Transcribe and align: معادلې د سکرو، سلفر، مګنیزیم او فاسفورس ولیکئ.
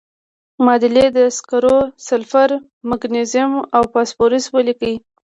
معادلې 0.65 1.05
د 1.17 1.19
سکرو، 1.37 1.77
سلفر، 2.07 2.49
مګنیزیم 2.89 3.51
او 3.75 3.83
فاسفورس 3.91 4.43
ولیکئ. 4.55 4.95